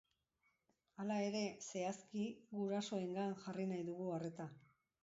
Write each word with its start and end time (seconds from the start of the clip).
Hala 1.03 1.17
ere, 1.25 1.43
zehazki, 1.67 2.25
gurasoengan 2.61 3.39
jarri 3.45 3.69
nahi 3.75 3.89
dugu 3.93 4.15
arreta. 4.19 4.53